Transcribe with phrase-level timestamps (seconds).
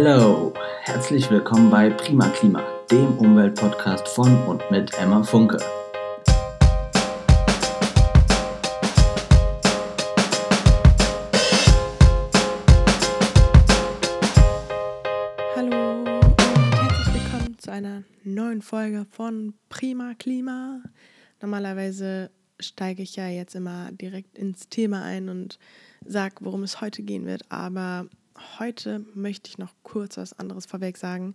[0.00, 5.58] Hello, herzlich willkommen bei Prima Klima, dem Umweltpodcast von und mit Emma Funke.
[15.56, 20.80] Hallo und herzlich willkommen zu einer neuen Folge von Prima Klima.
[21.42, 22.30] Normalerweise
[22.60, 25.58] steige ich ja jetzt immer direkt ins Thema ein und
[26.06, 28.06] sage, worum es heute gehen wird, aber
[28.58, 31.34] heute möchte ich noch kurz was anderes vorweg sagen.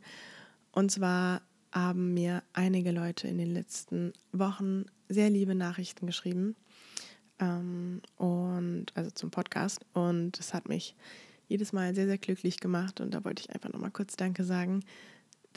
[0.71, 6.55] Und zwar haben mir einige Leute in den letzten Wochen sehr liebe Nachrichten geschrieben.
[7.39, 9.85] Ähm, und also zum Podcast.
[9.93, 10.95] Und es hat mich
[11.47, 13.01] jedes Mal sehr, sehr glücklich gemacht.
[13.01, 14.83] Und da wollte ich einfach nochmal kurz Danke sagen.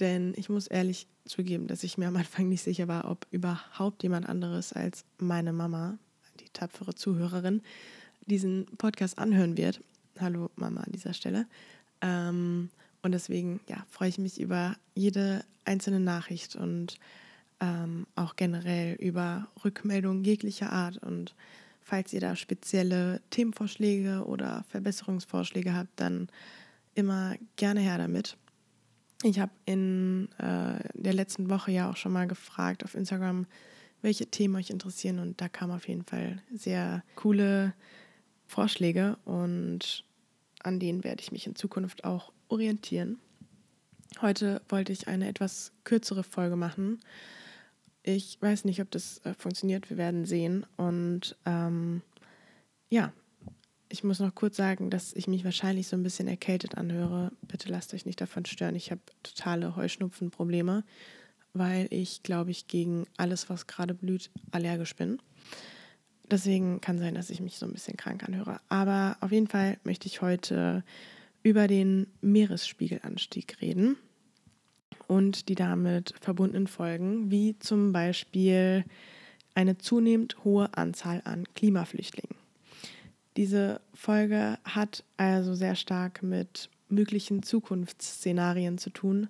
[0.01, 4.02] Denn ich muss ehrlich zugeben, dass ich mir am Anfang nicht sicher war, ob überhaupt
[4.02, 5.98] jemand anderes als meine Mama,
[6.40, 7.62] die tapfere Zuhörerin,
[8.26, 9.80] diesen Podcast anhören wird.
[10.20, 11.47] Hallo Mama an dieser Stelle.
[12.01, 12.71] Ähm,
[13.02, 16.99] und deswegen ja, freue ich mich über jede einzelne Nachricht und
[17.60, 20.99] ähm, auch generell über Rückmeldungen jeglicher Art.
[20.99, 21.35] Und
[21.80, 26.29] falls ihr da spezielle Themenvorschläge oder Verbesserungsvorschläge habt, dann
[26.95, 28.37] immer gerne her damit.
[29.23, 33.46] Ich habe in äh, der letzten Woche ja auch schon mal gefragt auf Instagram,
[34.02, 35.18] welche Themen euch interessieren.
[35.18, 37.74] Und da kamen auf jeden Fall sehr coole
[38.46, 40.05] Vorschläge und
[40.66, 43.18] an denen werde ich mich in Zukunft auch orientieren.
[44.20, 47.00] Heute wollte ich eine etwas kürzere Folge machen.
[48.02, 49.90] Ich weiß nicht, ob das äh, funktioniert.
[49.90, 50.64] Wir werden sehen.
[50.76, 52.02] Und ähm,
[52.88, 53.12] ja,
[53.88, 57.32] ich muss noch kurz sagen, dass ich mich wahrscheinlich so ein bisschen erkältet anhöre.
[57.42, 58.74] Bitte lasst euch nicht davon stören.
[58.74, 60.84] Ich habe totale Heuschnupfenprobleme,
[61.52, 65.19] weil ich, glaube ich, gegen alles, was gerade blüht, allergisch bin.
[66.31, 68.60] Deswegen kann sein, dass ich mich so ein bisschen krank anhöre.
[68.69, 70.83] Aber auf jeden Fall möchte ich heute
[71.43, 73.97] über den Meeresspiegelanstieg reden
[75.06, 78.84] und die damit verbundenen Folgen, wie zum Beispiel
[79.55, 82.37] eine zunehmend hohe Anzahl an Klimaflüchtlingen.
[83.37, 89.29] Diese Folge hat also sehr stark mit möglichen Zukunftsszenarien zu tun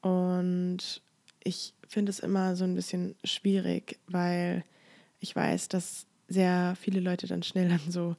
[0.00, 1.02] und
[1.42, 4.64] ich finde es immer so ein bisschen schwierig, weil
[5.20, 8.16] ich weiß, dass sehr viele Leute dann schnell an so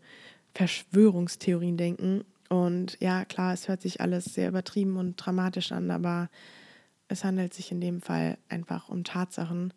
[0.54, 2.24] Verschwörungstheorien denken.
[2.50, 6.30] Und ja, klar, es hört sich alles sehr übertrieben und dramatisch an, aber
[7.08, 9.74] es handelt sich in dem Fall einfach um Tatsachen.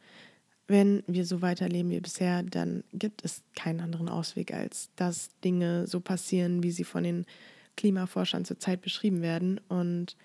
[0.67, 5.87] Wenn wir so weiterleben wie bisher, dann gibt es keinen anderen Ausweg, als dass Dinge
[5.87, 7.25] so passieren, wie sie von den
[7.77, 9.61] Klimaforschern zurzeit beschrieben werden.
[9.69, 10.17] Und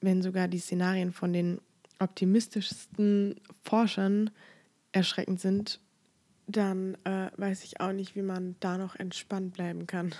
[0.00, 1.60] wenn sogar die Szenarien von den
[1.98, 4.30] optimistischsten Forschern
[4.92, 5.80] erschreckend sind,
[6.48, 10.14] dann äh, weiß ich auch nicht, wie man da noch entspannt bleiben kann.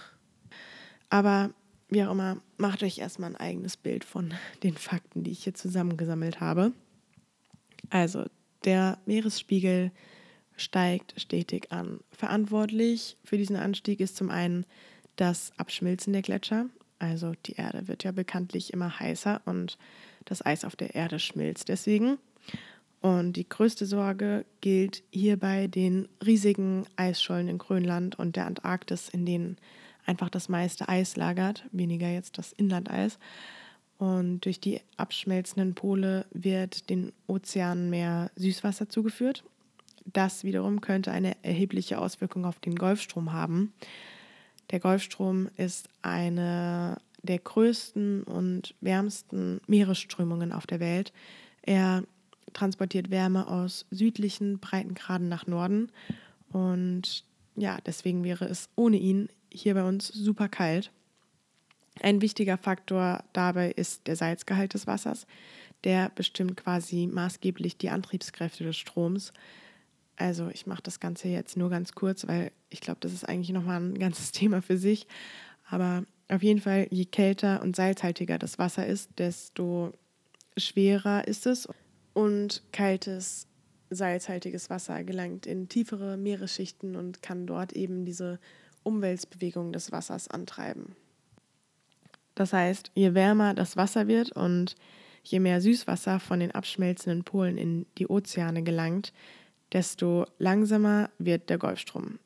[1.11, 1.51] Aber
[1.89, 5.55] wie auch immer, macht euch erstmal ein eigenes Bild von den Fakten, die ich hier
[5.55, 6.73] zusammengesammelt habe.
[7.91, 8.27] Also,
[8.65, 9.91] der Meeresspiegel
[10.57, 12.01] steigt stetig an.
[12.11, 14.67] Verantwortlich für diesen Anstieg ist zum einen
[15.17, 16.67] das Abschmilzen der Gletscher.
[16.99, 19.79] Also die Erde wird ja bekanntlich immer heißer und
[20.25, 22.19] das Eis auf der Erde schmilzt deswegen.
[23.01, 29.25] Und die größte Sorge gilt hierbei den riesigen Eisschollen in Grönland und der Antarktis, in
[29.25, 29.57] denen
[30.05, 33.19] einfach das meiste Eis lagert, weniger jetzt das Inlandeis.
[33.99, 39.45] Und durch die abschmelzenden Pole wird den Ozeanen mehr Süßwasser zugeführt.
[40.05, 43.73] Das wiederum könnte eine erhebliche Auswirkung auf den Golfstrom haben.
[44.71, 51.13] Der Golfstrom ist eine der größten und wärmsten Meeresströmungen auf der Welt.
[51.63, 52.05] Er
[52.53, 55.91] transportiert Wärme aus südlichen Breitengraden nach Norden.
[56.53, 57.25] Und
[57.57, 60.91] ja, deswegen wäre es ohne ihn hier bei uns super kalt.
[62.01, 65.27] Ein wichtiger Faktor dabei ist der Salzgehalt des Wassers.
[65.85, 69.33] Der bestimmt quasi maßgeblich die Antriebskräfte des Stroms.
[70.17, 73.51] Also ich mache das Ganze jetzt nur ganz kurz, weil ich glaube, das ist eigentlich
[73.51, 75.07] nochmal ein ganzes Thema für sich.
[75.71, 79.93] Aber auf jeden Fall, je kälter und salzhaltiger das Wasser ist, desto
[80.57, 81.69] schwerer ist es
[82.19, 83.47] und kaltes,
[83.91, 88.41] salzhaltiges Wasser gelangt in tiefere Meeresschichten und kann dort eben diese
[88.83, 90.97] Umweltbewegung des Wassers antreiben.
[92.35, 94.75] Das heißt, je wärmer das Wasser wird und
[95.23, 99.13] je mehr Süßwasser von den abschmelzenden Polen in die Ozeane gelangt,
[99.73, 102.19] desto langsamer wird der Golfstrom.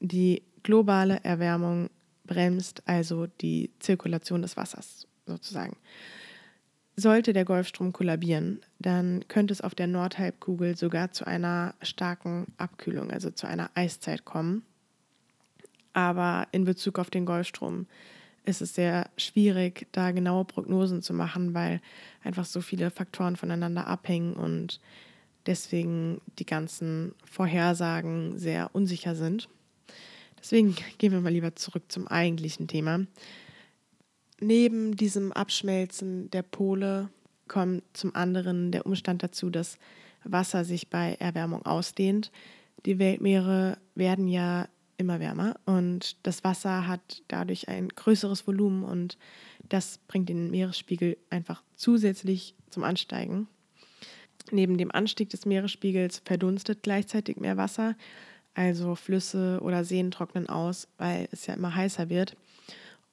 [0.00, 1.88] Die globale Erwärmung
[2.24, 5.78] bremst also die Zirkulation des Wassers sozusagen.
[6.94, 13.10] Sollte der Golfstrom kollabieren, dann könnte es auf der Nordhalbkugel sogar zu einer starken Abkühlung,
[13.10, 14.62] also zu einer Eiszeit kommen.
[15.94, 17.86] Aber in Bezug auf den Golfstrom
[18.44, 21.80] ist es sehr schwierig, da genaue Prognosen zu machen, weil
[22.24, 24.80] einfach so viele Faktoren voneinander abhängen und
[25.46, 29.48] deswegen die ganzen Vorhersagen sehr unsicher sind.
[30.38, 33.06] Deswegen gehen wir mal lieber zurück zum eigentlichen Thema.
[34.42, 37.10] Neben diesem Abschmelzen der Pole
[37.46, 39.78] kommt zum anderen der Umstand dazu, dass
[40.24, 42.32] Wasser sich bei Erwärmung ausdehnt.
[42.84, 44.66] Die Weltmeere werden ja
[44.96, 49.16] immer wärmer und das Wasser hat dadurch ein größeres Volumen und
[49.68, 53.46] das bringt den Meeresspiegel einfach zusätzlich zum Ansteigen.
[54.50, 57.94] Neben dem Anstieg des Meeresspiegels verdunstet gleichzeitig mehr Wasser,
[58.54, 62.36] also Flüsse oder Seen trocknen aus, weil es ja immer heißer wird.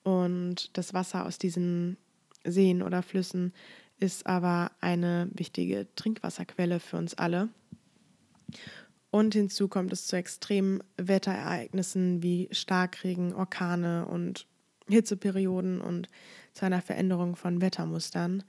[0.04, 1.98] Und das Wasser aus diesen
[2.44, 3.54] Seen oder Flüssen
[4.00, 7.50] ist aber eine wichtige Trinkwasserquelle für uns alle.
[9.12, 14.46] Und hinzu kommt es zu extremen Wetterereignissen wie Starkregen, Orkane und
[14.88, 16.08] Hitzeperioden und
[16.54, 18.44] zu einer Veränderung von Wettermustern.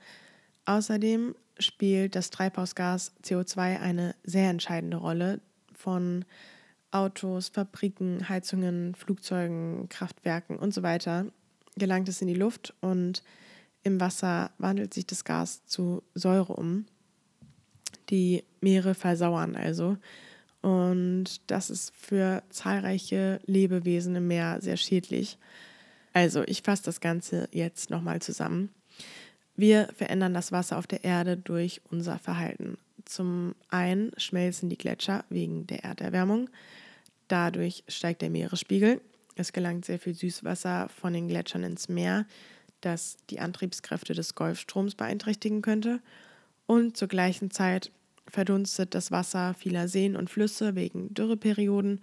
[0.67, 5.41] Außerdem spielt das Treibhausgas CO2 eine sehr entscheidende Rolle.
[5.75, 6.25] Von
[6.91, 11.26] Autos, Fabriken, Heizungen, Flugzeugen, Kraftwerken und so weiter
[11.76, 13.22] gelangt es in die Luft und
[13.82, 16.87] im Wasser wandelt sich das Gas zu Säure um.
[18.11, 19.96] Die Meere versauern also
[20.62, 25.38] und das ist für zahlreiche Lebewesen im Meer sehr schädlich.
[26.12, 28.70] Also, ich fasse das Ganze jetzt nochmal zusammen.
[29.56, 32.78] Wir verändern das Wasser auf der Erde durch unser Verhalten.
[33.05, 36.50] Zum einen schmelzen die Gletscher wegen der Erderwärmung.
[37.28, 39.00] Dadurch steigt der Meeresspiegel.
[39.40, 42.26] Es gelangt sehr viel Süßwasser von den Gletschern ins Meer,
[42.82, 46.00] das die Antriebskräfte des Golfstroms beeinträchtigen könnte.
[46.66, 47.90] Und zur gleichen Zeit
[48.28, 52.02] verdunstet das Wasser vieler Seen und Flüsse wegen Dürreperioden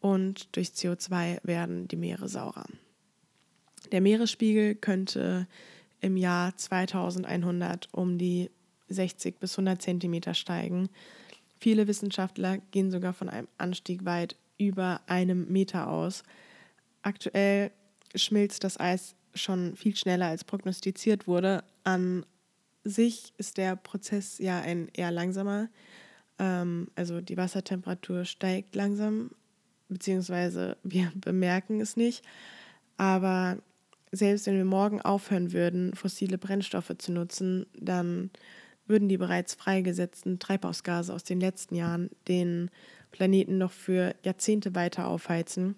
[0.00, 2.66] und durch CO2 werden die Meere saurer.
[3.90, 5.46] Der Meeresspiegel könnte
[6.02, 8.50] im Jahr 2100 um die
[8.90, 10.90] 60 bis 100 Zentimeter steigen.
[11.58, 16.24] Viele Wissenschaftler gehen sogar von einem Anstieg weit über einem Meter aus.
[17.04, 17.70] Aktuell
[18.14, 21.62] schmilzt das Eis schon viel schneller als prognostiziert wurde.
[21.82, 22.24] An
[22.82, 25.68] sich ist der Prozess ja ein eher langsamer.
[26.38, 29.32] Ähm, also die Wassertemperatur steigt langsam,
[29.88, 32.24] beziehungsweise wir bemerken es nicht.
[32.96, 33.58] Aber
[34.10, 38.30] selbst wenn wir morgen aufhören würden, fossile Brennstoffe zu nutzen, dann
[38.86, 42.70] würden die bereits freigesetzten Treibhausgase aus den letzten Jahren den
[43.10, 45.76] Planeten noch für Jahrzehnte weiter aufheizen.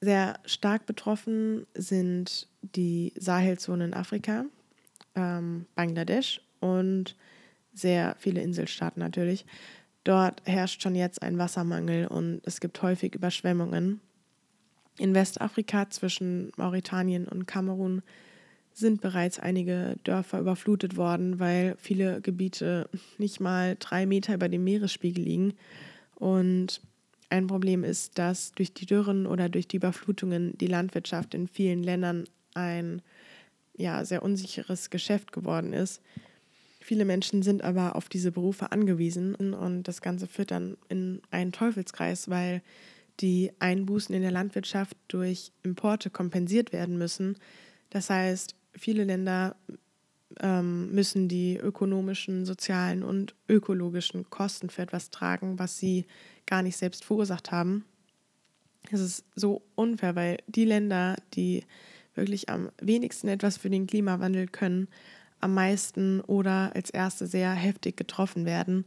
[0.00, 4.44] Sehr stark betroffen sind die Sahelzone in Afrika
[5.18, 7.16] ähm, Bangladesch und
[7.74, 9.44] sehr viele Inselstaaten natürlich.
[10.04, 14.00] Dort herrscht schon jetzt ein Wassermangel und es gibt häufig Überschwemmungen.
[14.98, 18.02] In Westafrika zwischen Mauretanien und Kamerun
[18.72, 24.64] sind bereits einige Dörfer überflutet worden, weil viele Gebiete nicht mal drei Meter über dem
[24.64, 25.54] Meeresspiegel liegen.
[26.14, 26.80] Und
[27.30, 31.82] ein Problem ist, dass durch die Dürren oder durch die Überflutungen die Landwirtschaft in vielen
[31.82, 33.02] Ländern ein
[33.76, 36.00] ja, sehr unsicheres Geschäft geworden ist.
[36.80, 41.52] Viele Menschen sind aber auf diese Berufe angewiesen und das Ganze führt dann in einen
[41.52, 42.62] Teufelskreis, weil
[43.20, 47.36] die Einbußen in der Landwirtschaft durch Importe kompensiert werden müssen.
[47.90, 49.56] Das heißt, viele Länder
[50.40, 56.06] ähm, müssen die ökonomischen, sozialen und ökologischen Kosten für etwas tragen, was sie
[56.48, 57.84] gar nicht selbst verursacht haben.
[58.90, 61.64] Es ist so unfair, weil die Länder, die
[62.14, 64.88] wirklich am wenigsten etwas für den Klimawandel können,
[65.40, 68.86] am meisten oder als erste sehr heftig getroffen werden.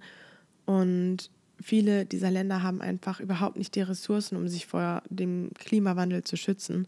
[0.65, 1.29] Und
[1.61, 6.35] viele dieser Länder haben einfach überhaupt nicht die Ressourcen, um sich vor dem Klimawandel zu
[6.35, 6.87] schützen.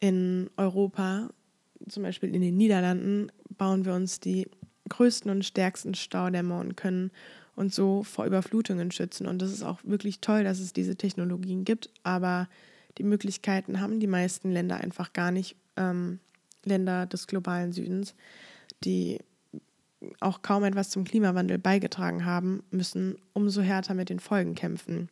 [0.00, 1.30] In Europa,
[1.88, 4.48] zum Beispiel in den Niederlanden, bauen wir uns die
[4.88, 7.10] größten und stärksten Staudämme und können
[7.54, 9.26] uns so vor Überflutungen schützen.
[9.26, 12.48] Und das ist auch wirklich toll, dass es diese Technologien gibt, aber
[12.98, 15.56] die Möglichkeiten haben die meisten Länder einfach gar nicht.
[15.76, 16.18] Ähm,
[16.64, 18.14] Länder des globalen Südens,
[18.84, 19.18] die
[20.20, 25.08] auch kaum etwas zum Klimawandel beigetragen haben, müssen umso härter mit den Folgen kämpfen,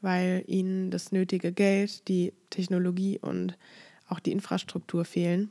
[0.00, 3.56] weil ihnen das nötige Geld, die Technologie und
[4.08, 5.50] auch die Infrastruktur fehlen.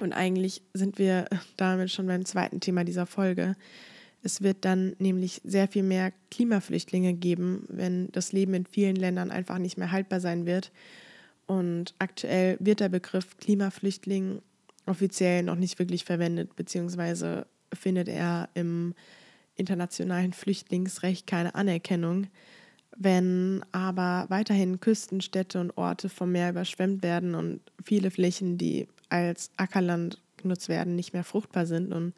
[0.00, 3.56] Und eigentlich sind wir damit schon beim zweiten Thema dieser Folge,
[4.22, 9.30] es wird dann nämlich sehr viel mehr Klimaflüchtlinge geben, wenn das Leben in vielen Ländern
[9.30, 10.72] einfach nicht mehr haltbar sein wird.
[11.46, 14.42] Und aktuell wird der Begriff Klimaflüchtling
[14.86, 18.94] offiziell noch nicht wirklich verwendet, beziehungsweise findet er im
[19.56, 22.28] internationalen Flüchtlingsrecht keine Anerkennung,
[22.96, 28.88] Wenn aber weiterhin Küsten, Städte und Orte vom Meer überschwemmt werden und viele Flächen, die
[29.08, 32.14] als Ackerland genutzt werden, nicht mehr fruchtbar sind und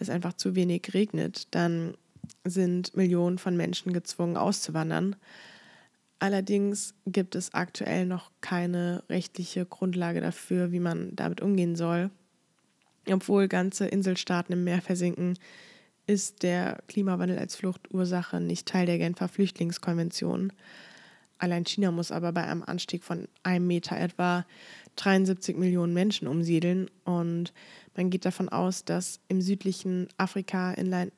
[0.00, 1.94] es einfach zu wenig regnet, dann
[2.44, 5.16] sind Millionen von Menschen gezwungen auszuwandern.
[6.18, 12.10] Allerdings gibt es aktuell noch keine rechtliche Grundlage dafür, wie man damit umgehen soll.
[13.10, 15.38] Obwohl ganze Inselstaaten im Meer versinken,
[16.06, 20.52] ist der Klimawandel als Fluchtursache nicht Teil der Genfer Flüchtlingskonvention.
[21.38, 24.44] Allein China muss aber bei einem Anstieg von einem Meter etwa
[24.96, 27.54] 73 Millionen Menschen umsiedeln und
[28.00, 31.12] man geht davon aus, dass im südlichen Afrika, in, Le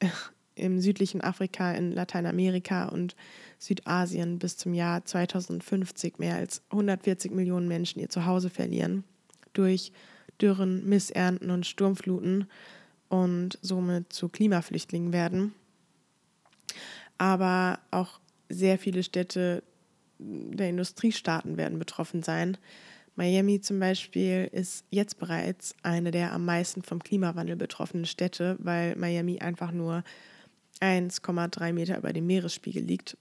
[0.56, 3.14] im südlichen Afrika, in Lateinamerika und
[3.60, 9.04] Südasien bis zum Jahr 2050 mehr als 140 Millionen Menschen ihr Zuhause verlieren
[9.52, 9.92] durch
[10.40, 12.48] Dürren, Missernten und Sturmfluten
[13.08, 15.54] und somit zu Klimaflüchtlingen werden.
[17.18, 18.18] Aber auch
[18.48, 19.62] sehr viele Städte
[20.18, 22.58] der Industriestaaten werden betroffen sein.
[23.16, 28.94] Miami zum Beispiel ist jetzt bereits eine der am meisten vom Klimawandel betroffenen Städte, weil
[28.96, 30.04] Miami einfach nur
[30.80, 33.16] 1,3 Meter über dem Meeresspiegel liegt.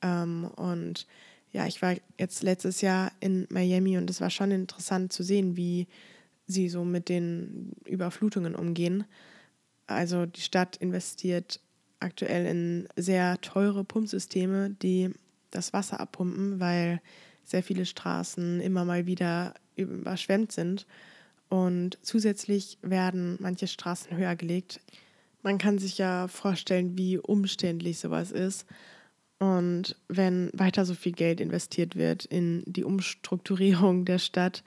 [0.00, 1.06] Ähm, und
[1.52, 5.56] ja, ich war jetzt letztes Jahr in Miami und es war schon interessant zu sehen,
[5.56, 5.88] wie
[6.46, 9.04] sie so mit den Überflutungen umgehen.
[9.88, 11.60] Also die Stadt investiert
[11.98, 15.10] aktuell in sehr teure Pumpsysteme, die
[15.50, 17.00] das Wasser abpumpen, weil
[17.44, 20.86] sehr viele Straßen immer mal wieder überschwemmt sind.
[21.48, 24.80] Und zusätzlich werden manche Straßen höher gelegt.
[25.42, 28.66] Man kann sich ja vorstellen, wie umständlich sowas ist.
[29.38, 34.62] Und wenn weiter so viel Geld investiert wird in die Umstrukturierung der Stadt,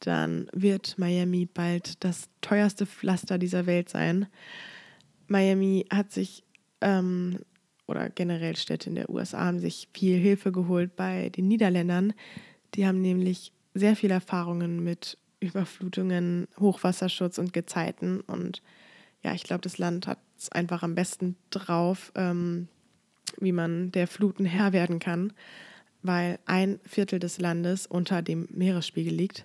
[0.00, 4.26] dann wird Miami bald das teuerste Pflaster dieser Welt sein.
[5.26, 6.44] Miami hat sich,
[6.80, 7.40] ähm,
[7.88, 12.12] oder generell Städte in der USA haben sich viel Hilfe geholt bei den Niederländern.
[12.74, 18.20] Die haben nämlich sehr viele Erfahrungen mit Überflutungen, Hochwasserschutz und Gezeiten.
[18.20, 18.62] Und
[19.22, 22.68] ja, ich glaube, das Land hat es einfach am besten drauf, ähm,
[23.40, 25.32] wie man der Fluten Herr werden kann,
[26.02, 29.44] weil ein Viertel des Landes unter dem Meeresspiegel liegt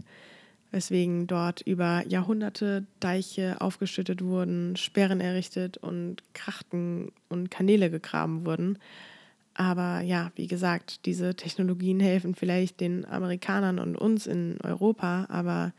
[0.74, 8.80] weswegen dort über Jahrhunderte Deiche aufgeschüttet wurden, Sperren errichtet und Krachten und Kanäle gegraben wurden.
[9.54, 15.74] Aber ja, wie gesagt, diese Technologien helfen vielleicht den Amerikanern und uns in Europa, aber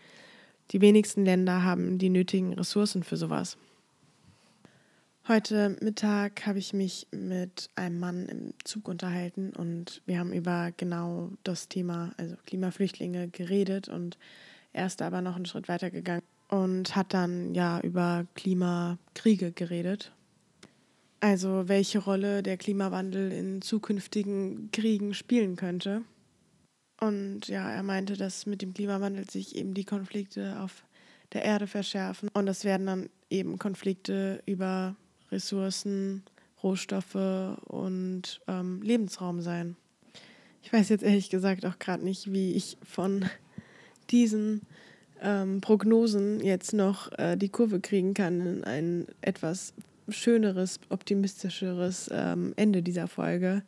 [0.71, 3.59] die wenigsten Länder haben die nötigen Ressourcen für sowas.
[5.27, 10.71] Heute Mittag habe ich mich mit einem Mann im Zug unterhalten und wir haben über
[10.77, 14.19] genau das Thema, also Klimaflüchtlinge, geredet und
[14.75, 20.13] er ist aber noch einen Schritt weiter gegangen und hat dann ja über Klimakriege geredet.
[21.21, 26.03] Also welche Rolle der Klimawandel in zukünftigen Kriegen spielen könnte.
[27.01, 30.85] Und ja, er meinte, dass mit dem Klimawandel sich eben die Konflikte auf
[31.33, 32.29] der Erde verschärfen.
[32.35, 34.97] Und das werden dann eben Konflikte über
[35.31, 36.25] Ressourcen,
[36.63, 37.15] Rohstoffe
[37.65, 39.77] und ähm, Lebensraum sein.
[40.63, 43.25] Ich weiß jetzt ehrlich gesagt auch gerade nicht, wie ich von
[44.11, 44.63] diesen
[45.23, 49.75] ähm, Prognosen jetzt noch äh, die Kurve kriegen kann in ein etwas
[50.09, 53.63] schöneres, optimistischeres ähm, Ende dieser Folge.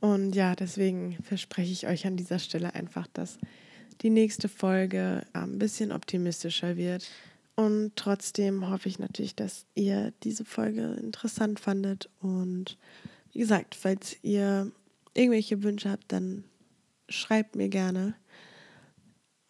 [0.00, 3.38] Und ja, deswegen verspreche ich euch an dieser Stelle einfach, dass
[4.00, 7.08] die nächste Folge ein bisschen optimistischer wird.
[7.54, 12.08] Und trotzdem hoffe ich natürlich, dass ihr diese Folge interessant fandet.
[12.20, 12.78] Und
[13.32, 14.72] wie gesagt, falls ihr
[15.12, 16.44] irgendwelche Wünsche habt, dann
[17.10, 18.14] schreibt mir gerne.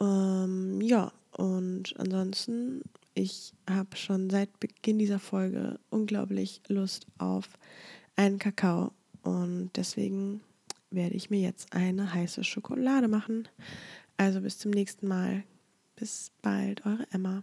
[0.00, 2.83] Ähm, ja, und ansonsten,
[3.14, 7.49] ich habe schon seit Beginn dieser Folge unglaublich Lust auf
[8.16, 8.92] einen Kakao
[9.23, 10.40] und deswegen
[10.90, 13.49] werde ich mir jetzt eine heiße Schokolade machen.
[14.16, 15.45] Also bis zum nächsten Mal.
[15.97, 17.42] Bis bald, eure Emma.